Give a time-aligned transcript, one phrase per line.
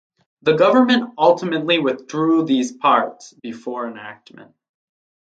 [0.41, 4.55] The government ultimately withdrew these parts before enactment.